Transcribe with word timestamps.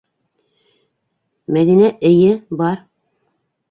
Мәҙинә, 1.59 1.95
эйе, 2.13 2.35
бар. 2.65 2.85